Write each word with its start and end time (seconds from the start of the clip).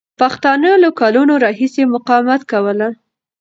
پښتانه 0.19 0.71
له 0.83 0.89
کلونو 0.99 1.33
راهیسې 1.45 1.83
مقاومت 1.95 2.41
کوله. 2.51 2.87